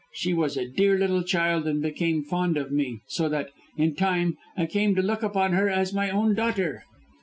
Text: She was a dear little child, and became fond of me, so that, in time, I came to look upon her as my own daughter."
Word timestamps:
She 0.13 0.33
was 0.33 0.57
a 0.57 0.67
dear 0.67 0.97
little 0.97 1.21
child, 1.21 1.67
and 1.67 1.79
became 1.79 2.23
fond 2.23 2.57
of 2.57 2.71
me, 2.71 3.01
so 3.05 3.29
that, 3.29 3.51
in 3.77 3.93
time, 3.93 4.35
I 4.57 4.65
came 4.65 4.95
to 4.95 5.03
look 5.03 5.21
upon 5.21 5.53
her 5.53 5.69
as 5.69 5.93
my 5.93 6.09
own 6.09 6.33
daughter." 6.33 6.85